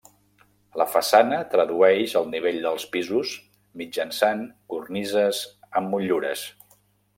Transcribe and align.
La 0.81 0.85
façana 0.93 1.41
tradueix 1.51 2.15
el 2.21 2.25
nivell 2.31 2.57
dels 2.63 2.87
pisos 2.97 3.35
mitjançant 3.83 4.43
cornises 4.75 5.45
amb 5.81 5.95
motllures. 5.95 6.49